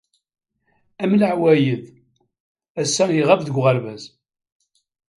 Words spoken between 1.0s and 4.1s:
Am leɛwayed, ass-a iɣab deg uɣerbaz.